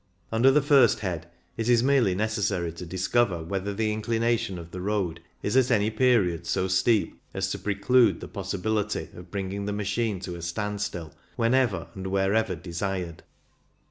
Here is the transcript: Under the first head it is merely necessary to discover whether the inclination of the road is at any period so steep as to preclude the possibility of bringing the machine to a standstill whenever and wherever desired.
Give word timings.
Under 0.31 0.49
the 0.49 0.63
first 0.63 1.01
head 1.01 1.27
it 1.57 1.69
is 1.69 1.83
merely 1.83 2.15
necessary 2.15 2.71
to 2.71 2.87
discover 2.87 3.43
whether 3.43 3.71
the 3.71 3.93
inclination 3.93 4.57
of 4.57 4.71
the 4.71 4.81
road 4.81 5.21
is 5.43 5.55
at 5.55 5.69
any 5.69 5.91
period 5.91 6.47
so 6.47 6.67
steep 6.67 7.21
as 7.35 7.51
to 7.51 7.59
preclude 7.59 8.19
the 8.19 8.27
possibility 8.27 9.09
of 9.13 9.29
bringing 9.29 9.65
the 9.65 9.73
machine 9.73 10.19
to 10.21 10.35
a 10.35 10.41
standstill 10.41 11.13
whenever 11.35 11.87
and 11.93 12.07
wherever 12.07 12.55
desired. 12.55 13.21